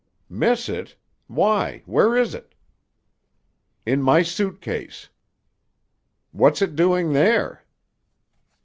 "Miss 0.31 0.67
it? 0.67 0.95
Why, 1.27 1.83
where 1.85 2.17
is 2.17 2.33
it?" 2.33 2.55
"In 3.85 4.01
my 4.01 4.23
suit 4.23 4.59
case." 4.59 5.09
"What's 6.31 6.59
it 6.63 6.75
doing 6.75 7.13
there?" 7.13 7.63